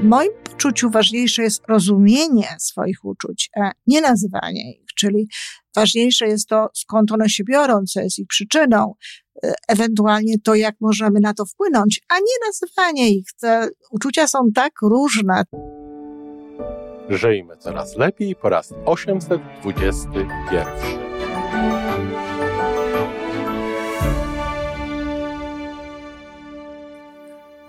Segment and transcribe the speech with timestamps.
[0.00, 5.28] W moim poczuciu ważniejsze jest rozumienie swoich uczuć, a nie nazywanie ich, czyli
[5.76, 8.94] ważniejsze jest to, skąd one się biorą, co jest ich przyczyną,
[9.44, 13.26] e, ewentualnie to, jak możemy na to wpłynąć, a nie nazywanie ich.
[13.40, 15.44] Te uczucia są tak różne.
[17.08, 21.09] Żyjmy coraz lepiej po raz 821.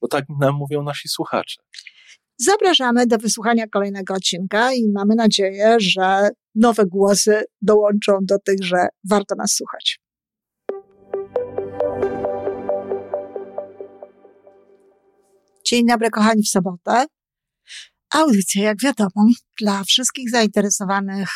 [0.00, 1.62] bo tak nam mówią nasi słuchacze.
[2.38, 8.88] Zapraszamy do wysłuchania kolejnego odcinka i mamy nadzieję, że nowe głosy dołączą do tych, że
[9.10, 10.00] warto nas słuchać.
[15.64, 17.06] Dzień dobry, kochani, w sobotę.
[18.10, 19.28] Audycja, jak wiadomo,
[19.60, 21.28] dla wszystkich zainteresowanych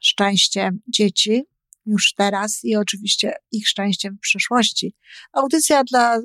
[0.00, 1.42] szczęściem dzieci
[1.86, 4.94] już teraz i oczywiście ich szczęściem w przyszłości.
[5.32, 6.18] Audycja dla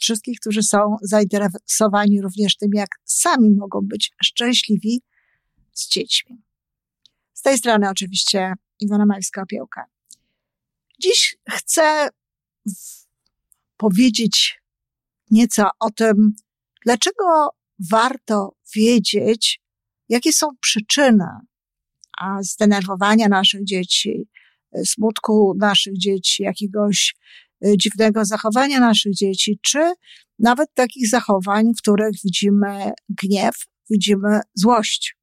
[0.00, 5.02] wszystkich, którzy są zainteresowani również tym, jak sami mogą być szczęśliwi
[5.72, 6.42] z dziećmi.
[7.32, 9.84] Z tej strony oczywiście Iwona Majska-Opiełka.
[11.02, 12.08] Dziś chcę
[13.76, 14.60] powiedzieć
[15.30, 16.34] nieco o tym,
[16.84, 17.50] dlaczego
[17.90, 19.60] warto wiedzieć,
[20.08, 21.24] jakie są przyczyny
[22.40, 24.28] zdenerwowania naszych dzieci,
[24.84, 27.14] smutku naszych dzieci, jakiegoś
[27.76, 29.92] dziwnego zachowania naszych dzieci, czy
[30.38, 33.54] nawet takich zachowań, w których widzimy gniew,
[33.90, 35.16] widzimy złość.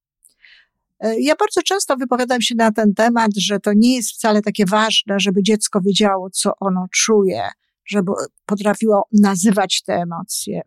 [1.05, 4.65] Y, ja bardzo często wypowiadam się na ten temat, że to nie jest wcale takie
[4.65, 7.47] ważne, żeby dziecko wiedziało, co ono czuje,
[7.85, 8.11] żeby
[8.45, 10.61] potrafiło nazywać te emocje.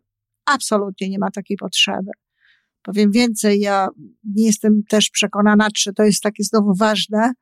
[0.45, 2.11] Absolutnie nie ma takiej potrzeby.
[2.81, 3.87] Powiem więcej, ja
[4.23, 7.33] nie jestem też przekonana, czy to jest takie znowu ważne,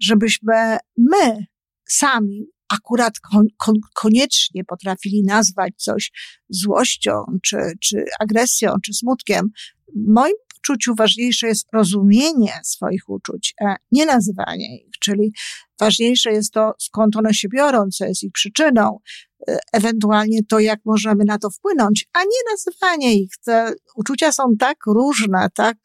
[0.00, 1.46] żebyśmy my
[1.88, 6.12] sami akurat kon, kon, koniecznie potrafili nazwać coś
[6.48, 7.12] złością,
[7.42, 9.50] czy, czy agresją, czy smutkiem.
[9.96, 15.32] W moim poczuciu ważniejsze jest rozumienie swoich uczuć, a nie nazywanie ich, czyli
[15.80, 19.27] ważniejsze jest to, skąd one się biorą, co jest ich przyczyną, e,
[19.72, 23.30] ewentualnie to, jak możemy na to wpłynąć, a nie nazywanie ich.
[23.44, 25.76] Te uczucia są tak różne, tak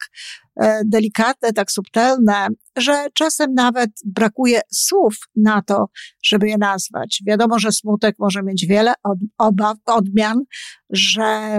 [0.60, 5.86] E, delikatne, tak subtelne, że czasem nawet brakuje słów na to,
[6.24, 7.22] żeby je nazwać.
[7.26, 10.40] Wiadomo, że smutek może mieć wiele od, obaw, odmian,
[10.90, 11.58] że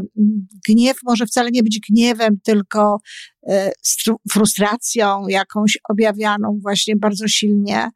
[0.68, 2.98] gniew może wcale nie być gniewem, tylko
[3.50, 3.72] e,
[4.32, 7.90] frustracją jakąś objawianą właśnie bardzo silnie, e,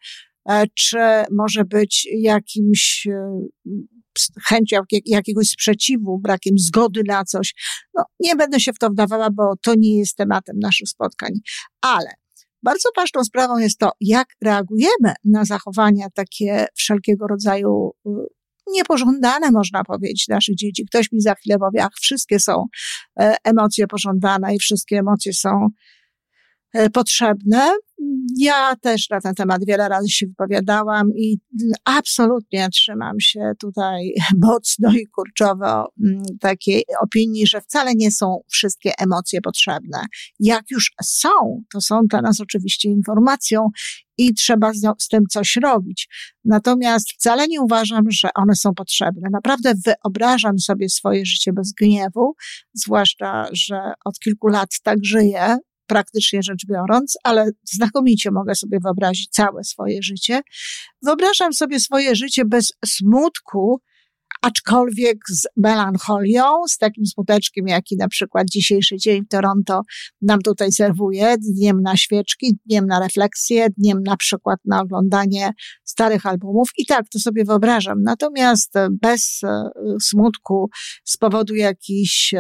[0.75, 0.97] czy
[1.31, 3.07] może być jakimś
[4.47, 7.53] chęcią jakiegoś sprzeciwu, brakiem zgody na coś.
[7.93, 11.31] No, nie będę się w to wdawała, bo to nie jest tematem naszych spotkań.
[11.81, 12.09] Ale
[12.63, 18.09] bardzo ważną sprawą jest to, jak reagujemy na zachowania takie wszelkiego rodzaju y,
[18.73, 20.85] niepożądane, można powiedzieć, naszych dzieci.
[20.85, 22.65] Ktoś mi za chwilę powie, ach, wszystkie są
[23.19, 25.67] e, emocje pożądane i wszystkie emocje są E,
[26.93, 27.71] potrzebne.
[28.37, 31.37] Ja też na ten temat wiele razy się wypowiadałam i
[31.85, 34.13] absolutnie trzymam się tutaj
[34.47, 40.05] mocno i kurczowo mm, takiej opinii, że wcale nie są wszystkie emocje potrzebne.
[40.39, 41.29] Jak już są,
[41.73, 43.67] to są dla nas oczywiście informacją
[44.17, 46.07] i trzeba z, z tym coś robić.
[46.45, 49.29] Natomiast wcale nie uważam, że one są potrzebne.
[49.31, 52.33] Naprawdę wyobrażam sobie swoje życie bez gniewu,
[52.73, 55.57] zwłaszcza, że od kilku lat tak żyję,
[55.89, 60.41] praktycznie rzecz biorąc, ale znakomicie mogę sobie wyobrazić całe swoje życie.
[61.01, 63.81] Wyobrażam sobie swoje życie bez smutku,
[64.41, 69.81] aczkolwiek z melancholią, z takim smuteczkiem, jaki na przykład dzisiejszy dzień w Toronto
[70.21, 75.51] nam tutaj serwuje, dniem na świeczki, dniem na refleksję, dniem na przykład na oglądanie
[75.83, 76.69] starych albumów.
[76.77, 78.01] I tak to sobie wyobrażam.
[78.03, 79.69] Natomiast bez e,
[80.01, 80.69] smutku
[81.03, 82.33] z powodu jakichś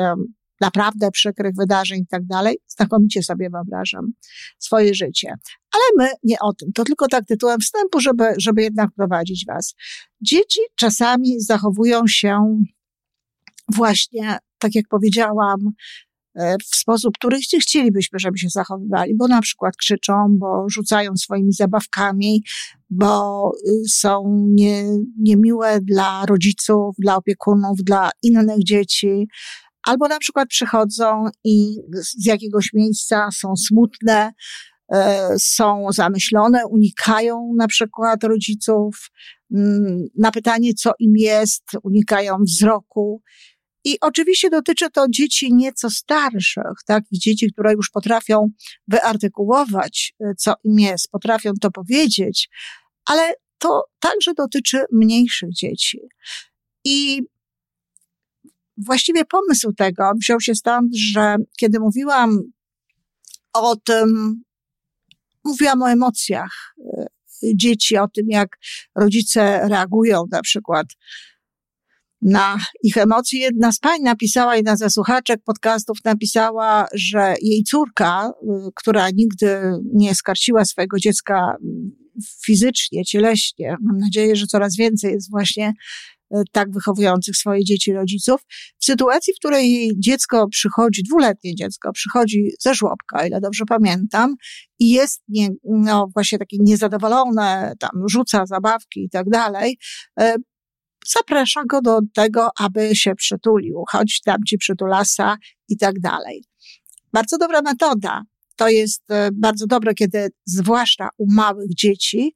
[0.61, 4.11] naprawdę przykrych wydarzeń i tak dalej, znakomicie sobie wyobrażam
[4.59, 5.33] swoje życie.
[5.71, 6.71] Ale my nie o tym.
[6.73, 9.75] To tylko tak tytułem wstępu, żeby, żeby jednak prowadzić was.
[10.21, 12.61] Dzieci czasami zachowują się
[13.75, 15.71] właśnie, tak jak powiedziałam,
[16.35, 21.53] e, w sposób, który chcielibyśmy, żeby się zachowywali, bo na przykład krzyczą, bo rzucają swoimi
[21.53, 22.43] zabawkami,
[22.89, 24.83] bo y, są nie,
[25.19, 29.27] niemiłe dla rodziców, dla opiekunów, dla innych dzieci,
[29.83, 34.31] albo na przykład przychodzą i z jakiegoś miejsca są smutne,
[34.91, 39.11] e, są zamyślone, unikają na przykład rodziców,
[39.55, 43.21] mm, na pytanie, co im jest, unikają wzroku.
[43.83, 48.49] I oczywiście dotyczy to dzieci nieco starszych, takich dzieci, które już potrafią
[48.87, 52.49] wyartykułować, e, co im jest, potrafią to powiedzieć,
[53.05, 55.99] ale to także dotyczy mniejszych dzieci.
[56.85, 57.21] I
[58.85, 62.39] właściwie pomysł tego wziął się stąd, że kiedy mówiłam
[63.53, 64.41] o tym,
[65.43, 67.05] mówiłam o emocjach e,
[67.55, 68.57] dzieci, o tym, jak
[68.95, 70.87] rodzice reagują na przykład
[72.21, 73.39] na ich emocje.
[73.39, 79.61] Jedna z pań napisała, jedna ze słuchaczek podcastów napisała, że jej córka, e, która nigdy
[79.93, 81.55] nie skarciła swojego dziecka
[82.45, 85.73] fizycznie, cieleśnie, mam nadzieję, że coraz więcej jest właśnie
[86.51, 88.41] tak wychowujących swoje dzieci rodziców,
[88.79, 94.35] w sytuacji, w której dziecko przychodzi, dwuletnie dziecko przychodzi ze żłobka, ile dobrze pamiętam,
[94.79, 99.77] i jest nie, no właśnie takie niezadowolone, tam rzuca zabawki i tak dalej,
[100.19, 100.35] e,
[101.07, 105.37] zaprasza go do tego, aby się przytulił, chodź tam ci przytulasa
[105.69, 106.43] i tak dalej.
[107.13, 108.23] Bardzo dobra metoda.
[108.55, 112.35] To jest e, bardzo dobre, kiedy zwłaszcza u małych dzieci,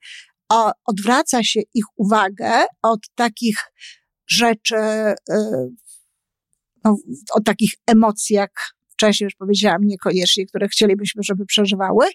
[0.85, 3.57] odwraca się ich uwagę od takich
[4.27, 5.15] rzeczy, y,
[6.83, 6.97] no,
[7.33, 8.51] od takich emocji, jak
[9.03, 12.05] wcześniej już powiedziałam, niekoniecznie, które chcielibyśmy, żeby przeżywały,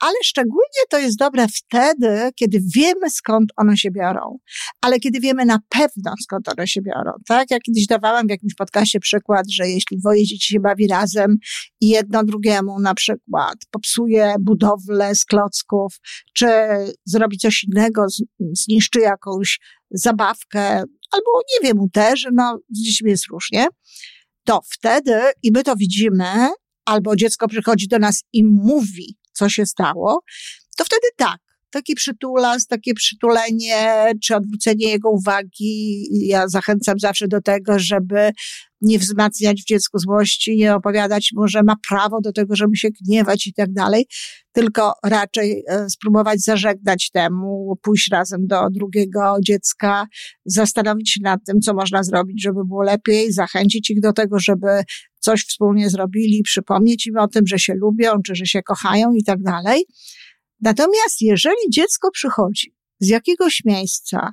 [0.00, 4.38] ale szczególnie to jest dobre wtedy, kiedy wiemy skąd one się biorą,
[4.80, 7.12] ale kiedy wiemy na pewno skąd one się biorą.
[7.26, 7.50] Tak?
[7.50, 11.36] Ja kiedyś dawałam w jakimś podcaście przykład, że jeśli dwoje dzieci się bawi razem
[11.80, 15.94] i jedno drugiemu na przykład popsuje budowlę z klocków,
[16.34, 16.46] czy
[17.04, 18.06] zrobi coś innego,
[18.40, 19.60] zniszczy jakąś
[19.90, 20.62] zabawkę,
[21.12, 23.66] albo nie wiem, uderzy, no z dziećmi jest różnie,
[24.44, 26.48] to wtedy, i my to widzimy,
[26.84, 30.24] albo dziecko przychodzi do nas i mówi, co się stało,
[30.76, 31.38] to wtedy tak,
[31.72, 36.06] taki przytulas, takie przytulenie, czy odwrócenie jego uwagi.
[36.28, 38.30] Ja zachęcam zawsze do tego, żeby
[38.80, 42.88] nie wzmacniać w dziecku złości, nie opowiadać mu, że ma prawo do tego, żeby się
[43.06, 44.06] gniewać i tak dalej,
[44.52, 50.06] tylko raczej e, spróbować zażegnać temu, pójść razem do drugiego dziecka,
[50.44, 54.82] zastanowić się nad tym, co można zrobić, żeby było lepiej, zachęcić ich do tego, żeby
[55.20, 59.24] coś wspólnie zrobili, przypomnieć im o tym, że się lubią, czy że się kochają i
[59.24, 59.84] tak dalej.
[60.62, 64.32] Natomiast jeżeli dziecko przychodzi z jakiegoś miejsca,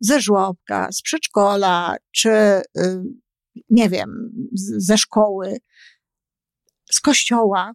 [0.00, 2.62] ze żłobka, z przedszkola, czy y,
[3.70, 4.30] nie wiem,
[4.76, 5.58] ze szkoły,
[6.90, 7.72] z kościoła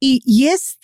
[0.00, 0.80] i jest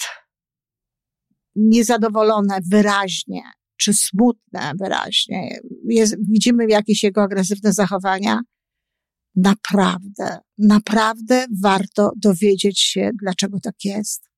[1.56, 3.42] niezadowolone wyraźnie,
[3.76, 8.40] czy smutne wyraźnie, jest, widzimy jakieś jego agresywne zachowania,
[9.36, 14.29] naprawdę, naprawdę warto dowiedzieć się, dlaczego tak jest.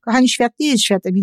[0.00, 1.14] Kochani, świat nie jest światem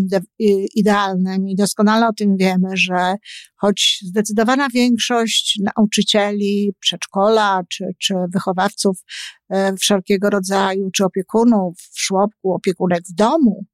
[0.76, 3.16] idealnym i doskonale o tym wiemy, że
[3.56, 9.04] choć zdecydowana większość nauczycieli przedszkola czy, czy wychowawców
[9.50, 13.66] e, wszelkiego rodzaju, czy opiekunów w żłobku, opiekunek w domu,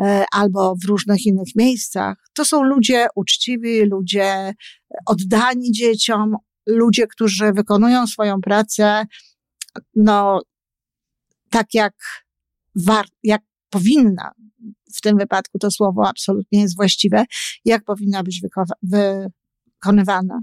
[0.00, 4.54] e, albo w różnych innych miejscach, to są ludzie uczciwi, ludzie
[5.06, 6.36] oddani dzieciom,
[6.66, 9.06] ludzie, którzy wykonują swoją pracę,
[9.94, 10.40] no,
[11.50, 11.94] tak jak,
[12.74, 14.32] war, jak powinna,
[14.96, 17.24] w tym wypadku to słowo absolutnie jest właściwe,
[17.64, 18.42] jak powinna być
[18.82, 20.40] wykonywana.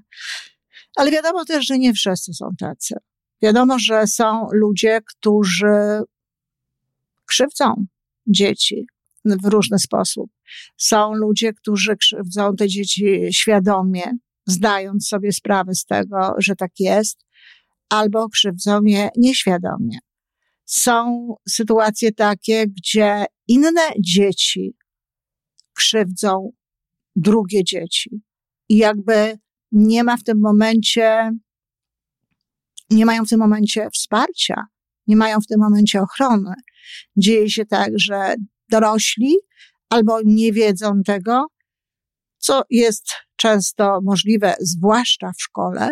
[0.96, 2.96] Ale wiadomo też, że nie wszyscy są tacy.
[3.42, 6.02] Wiadomo, że są ludzie, którzy
[7.26, 7.86] krzywdzą
[8.28, 8.88] dzieci
[9.26, 10.32] w różny sposób.
[10.78, 14.04] Są ludzie, którzy krzywdzą te dzieci świadomie,
[14.46, 17.26] zdając sobie sprawę z tego, że tak jest,
[17.90, 20.00] albo krzywdzą je nieświadomie
[20.70, 24.76] są sytuacje takie, gdzie inne dzieci
[25.74, 26.52] krzywdzą
[27.16, 28.22] drugie dzieci
[28.70, 29.38] i jakby
[29.72, 31.32] nie ma w tym momencie,
[32.90, 34.64] nie mają w tym momencie wsparcia,
[35.08, 36.54] nie mają w tym momencie ochrony.
[37.18, 38.36] Dzieje się tak, że
[38.72, 39.36] dorośli
[39.90, 41.46] albo nie wiedzą tego,
[42.38, 45.90] co jest często możliwe, zwłaszcza w szkole,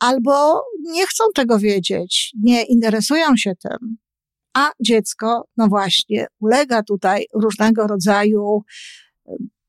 [0.00, 3.96] albo nie chcą tego wiedzieć, nie interesują się tym.
[4.54, 8.62] A dziecko, no właśnie, ulega tutaj różnego rodzaju,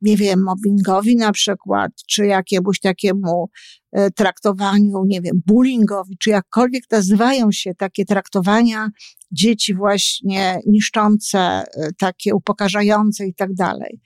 [0.01, 3.49] nie wiem, mobbingowi na przykład, czy jakiemuś takiemu
[3.91, 8.89] e, traktowaniu, nie wiem, bullyingowi, czy jakkolwiek nazywają się takie traktowania
[9.31, 11.65] dzieci właśnie niszczące, e,
[11.99, 14.01] takie upokarzające i tak dalej.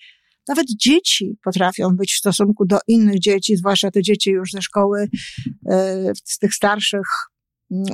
[0.47, 5.07] Nawet dzieci potrafią być w stosunku do innych dzieci, zwłaszcza te dzieci już ze szkoły,
[5.69, 7.07] e, z tych starszych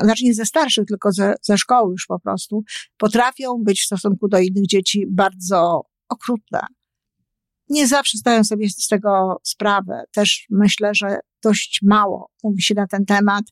[0.03, 2.63] znaczy nie ze starszych, tylko ze, ze szkoły już po prostu,
[2.97, 6.59] potrafią być w stosunku do innych dzieci bardzo okrutne.
[7.69, 10.03] Nie zawsze zdają sobie z tego sprawę.
[10.11, 13.43] Też myślę, że dość mało mówi się na ten temat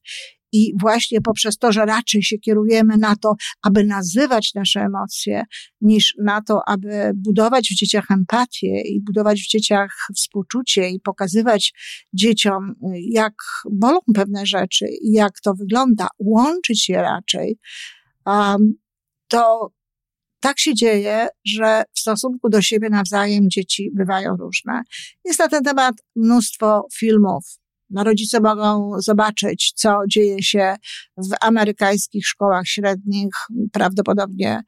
[0.55, 5.43] i właśnie poprzez to, że raczej się kierujemy na to, aby nazywać nasze emocje,
[5.81, 11.73] niż na to, aby budować w dzieciach empatię i budować w dzieciach współczucie i pokazywać
[12.13, 12.73] dzieciom,
[13.09, 13.33] jak
[13.71, 17.57] bolą pewne rzeczy i jak to wygląda, łączyć je raczej,
[19.27, 19.71] to
[20.39, 24.81] tak się dzieje, że w stosunku do siebie nawzajem dzieci bywają różne.
[25.25, 27.43] Jest na ten temat mnóstwo filmów,
[27.89, 30.75] no, rodzice mogą zobaczyć, co dzieje się
[31.17, 33.33] w amerykańskich szkołach średnich,
[33.71, 34.61] prawdopodobnie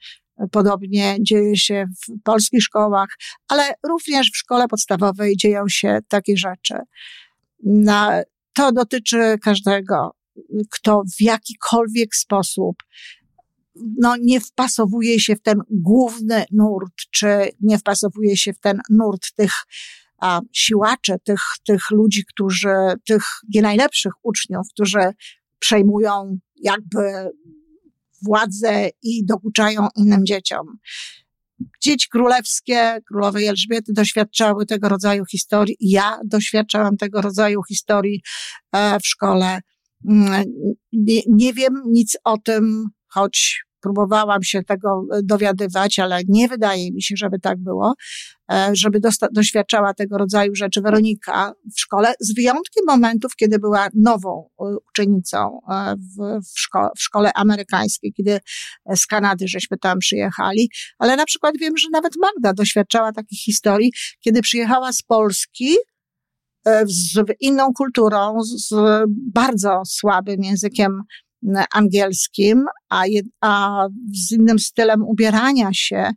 [0.52, 3.10] podobnie dzieje się w polskich szkołach,
[3.48, 6.76] ale również w szkole podstawowej dzieją się takie rzeczy.
[8.54, 10.12] To dotyczy każdego,
[10.72, 12.76] kto w jakikolwiek sposób
[14.00, 17.28] no, nie wpasowuje się w ten główny nurt, czy
[17.62, 19.52] nie wpasowuje się w ten nurt tych
[20.22, 22.76] a, siłacze, tych, tych ludzi, którzy,
[23.08, 23.24] tych
[23.56, 25.12] nie najlepszych uczniów, którzy
[25.60, 27.30] przejmują jakby
[28.22, 30.78] władzę i dokuczają innym dzieciom.
[31.84, 35.76] Dzieci królewskie, królowej Elżbiety doświadczały tego rodzaju historii.
[35.80, 38.22] Ja doświadczałam tego rodzaju historii
[38.72, 39.60] e, w szkole.
[40.10, 40.44] Mm,
[40.94, 46.92] nie, nie wiem nic o tym, choć próbowałam się tego e, dowiadywać, ale nie wydaje
[46.92, 47.94] mi się, żeby tak było,
[48.52, 49.00] e, żeby
[49.32, 55.60] doświadczała tego rodzaju rzeczy Weronika w szkole, z wyjątkiem momentów, kiedy była nową e, uczennicą
[55.98, 58.40] w, w, szko w szkole amerykańskiej, kiedy
[58.96, 63.92] z Kanady żeśmy tam przyjechali, ale na przykład wiem, że nawet Magda doświadczała takich historii,
[64.20, 65.76] kiedy przyjechała z Polski,
[66.86, 68.74] z inną kulturą, z
[69.34, 71.02] bardzo słabym językiem
[71.74, 76.10] angielskim, a, je, a z innym stylem ubierania się,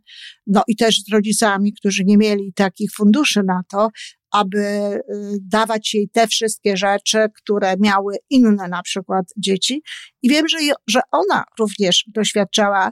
[0.47, 3.89] no i też z rodzicami, którzy nie mieli takich funduszy na to,
[4.31, 5.01] aby y,
[5.41, 9.81] dawać jej te wszystkie rzeczy, które miały inne na przykład dzieci.
[10.21, 12.91] I wiem, że, że ona również doświadczała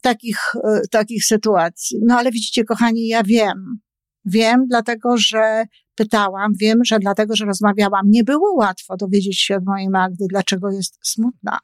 [0.00, 1.98] takich, y, takich sytuacji.
[2.06, 3.78] No ale widzicie, kochani, ja wiem.
[4.24, 9.64] Wiem, dlatego że pytałam, wiem, że dlatego, że rozmawiałam, nie było łatwo dowiedzieć się od
[9.66, 11.58] mojej Magdy, dlaczego jest smutna,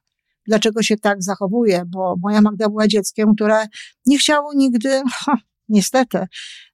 [0.46, 3.66] dlaczego się tak zachowuje, bo moja Magda była dzieckiem, które
[4.06, 5.36] nie chciało nigdy, ha,
[5.68, 6.18] niestety,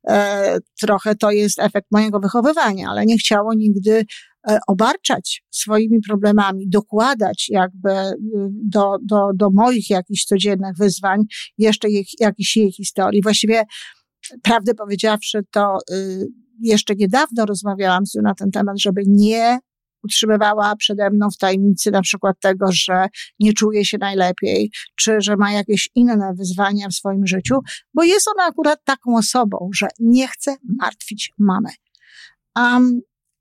[0.08, 4.04] e, trochę to jest efekt mojego wychowywania, ale nie chciało nigdy
[4.48, 8.14] e, obarczać swoimi problemami, dokładać jakby y,
[8.50, 11.22] do, do, do moich jakichś codziennych wyzwań
[11.58, 13.22] jeszcze jej, jakiejś jej historii.
[13.22, 13.64] Właściwie,
[14.42, 16.26] prawdę powiedziawszy, to y,
[16.62, 19.59] jeszcze niedawno rozmawiałam z nią na ten temat, żeby nie
[20.04, 23.09] utrzymywała przede mną w tajemnicy na przykład tego, że
[23.40, 27.54] nie czuje się najlepiej, czy że ma jakieś inne wyzwania w swoim życiu,
[27.95, 31.68] bo jest ona akurat taką osobą, że nie chce martwić mamy.
[32.56, 33.00] Um,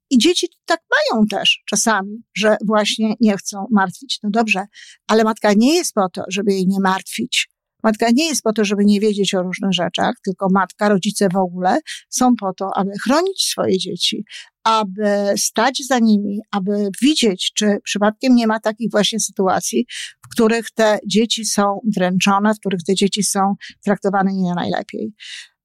[0.09, 4.19] i dzieci tak mają też czasami, że właśnie nie chcą martwić.
[4.23, 4.65] No dobrze,
[5.07, 7.49] ale matka nie jest po to, żeby jej nie martwić,
[7.83, 11.37] Matka nie jest po to, żeby nie wiedzieć o różnych rzeczach, tylko matka, rodzice w
[11.37, 11.79] ogóle
[12.09, 14.25] są po to, aby chronić swoje dzieci,
[14.63, 19.85] aby stać za nimi, aby widzieć, czy przypadkiem nie ma takich właśnie sytuacji,
[20.25, 25.13] w których te dzieci są dręczone, w których te dzieci są traktowane nie najlepiej.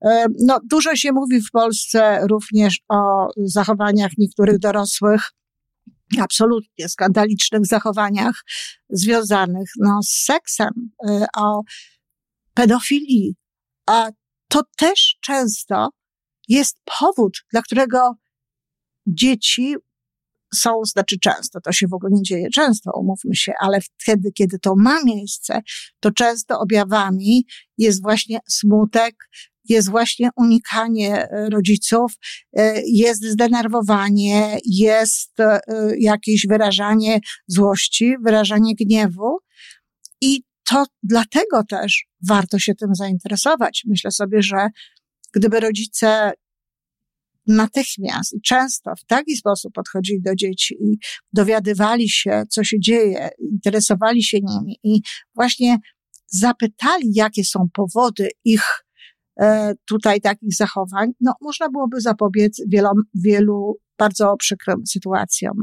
[0.05, 5.31] E, no, dużo się mówi w Polsce również o zachowaniach niektórych dorosłych,
[6.19, 8.35] absolutnie skandalicznych zachowaniach
[8.91, 10.71] związanych no, z seksem,
[11.09, 11.63] e, o
[12.61, 13.35] pedofilii.
[13.87, 14.11] A
[14.49, 15.89] to też często
[16.49, 18.15] jest powód, dla którego
[19.07, 19.75] dzieci
[20.55, 24.59] są, znaczy często, to się w ogóle nie dzieje często, umówmy się, ale wtedy, kiedy
[24.59, 25.61] to ma miejsce,
[26.01, 27.47] to często objawami
[27.79, 29.15] jest właśnie smutek,
[29.69, 32.13] jest właśnie unikanie e, rodziców,
[32.57, 35.61] e, jest zdenerwowanie, jest e,
[35.99, 39.39] jakieś wyrażanie złości, wyrażanie gniewu.
[40.21, 43.83] I to dlatego też warto się tym zainteresować.
[43.87, 44.69] Myślę sobie, że
[45.33, 46.33] gdyby rodzice
[47.47, 50.99] natychmiast i często w taki sposób podchodzili do dzieci i
[51.33, 55.01] dowiadywali się, co się dzieje, interesowali się nimi i
[55.35, 55.79] właśnie
[56.27, 58.63] zapytali, jakie są powody ich
[59.41, 65.63] e, tutaj takich zachowań, no można byłoby zapobiec wielu, wielu bardzo przykrym sytuacjom.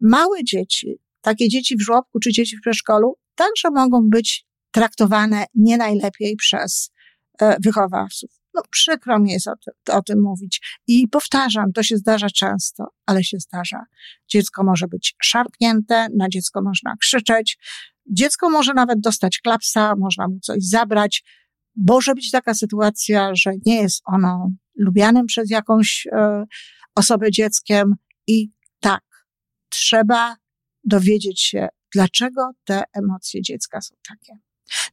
[0.00, 5.76] Małe dzieci, takie dzieci w żłobku czy dzieci w przedszkolu także mogą być traktowane nie
[5.76, 6.90] najlepiej przez
[7.40, 8.30] e, wychowawców.
[8.54, 9.52] No przykro mi jest o,
[9.92, 10.80] o tym mówić.
[10.86, 13.84] I powtarzam, to się zdarza często, ale się zdarza.
[14.28, 17.58] Dziecko może być szarpnięte, na dziecko można krzyczeć,
[18.10, 21.24] dziecko może nawet dostać klapsa, można mu coś zabrać.
[21.76, 26.44] Może być taka sytuacja, że nie jest ono lubianym przez jakąś e,
[26.94, 27.94] osobę dzieckiem
[28.26, 29.02] i tak,
[29.68, 30.36] trzeba
[30.84, 34.32] dowiedzieć się, dlaczego te emocje dziecka są takie.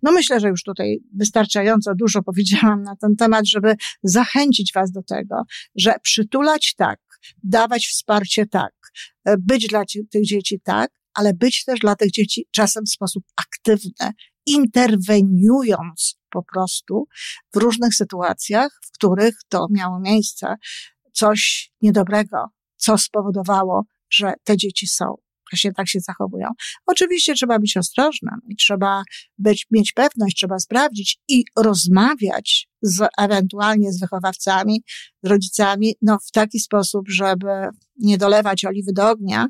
[0.04, 5.04] No myślę, że już tutaj wystarczająco dużo powiedziałam na ten temat, żeby zachęcić Was do
[5.04, 5.44] tego,
[5.76, 7.00] że przytulać tak,
[7.44, 8.74] dawać wsparcie tak,
[9.40, 14.12] być dla tych dzieci tak, ale być też dla tych dzieci czasem w sposób aktywny,
[14.46, 17.08] interweniując po prostu
[17.54, 20.56] w różnych sytuacjach, w których to miało miejsce,
[21.14, 25.16] coś niedobrego, co spowodowało, że te dzieci są
[25.56, 26.48] właśnie tak się zachowują.
[26.86, 29.04] Oczywiście trzeba być ostrożnym i trzeba
[29.38, 34.84] być, mieć pewność, trzeba sprawdzić i rozmawiać z, ewentualnie z wychowawcami,
[35.24, 37.48] z rodzicami, no w taki sposób, żeby
[37.98, 39.48] nie dolewać oliwy do ognia,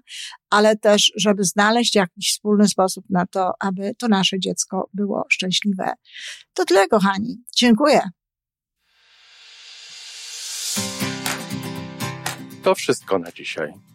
[0.50, 5.94] ale też, żeby znaleźć jakiś wspólny sposób na to, aby to nasze dziecko było szczęśliwe.
[6.54, 7.38] To tyle, kochani.
[7.58, 8.02] Dziękuję.
[12.64, 13.95] To wszystko na dzisiaj.